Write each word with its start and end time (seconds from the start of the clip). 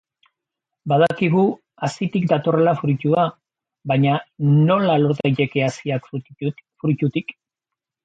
Badakigu 0.93 1.43
hazitik 1.87 2.25
datorrela 2.31 2.73
fruitua, 2.81 3.27
baina 3.93 4.17
nola 4.73 4.99
lor 5.07 5.17
daitezke 5.23 5.67
haziak 5.71 6.13
fruitutik? 6.13 7.35